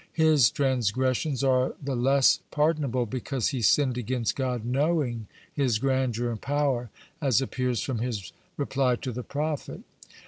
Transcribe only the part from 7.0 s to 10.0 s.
as appears from his reply to the prophet.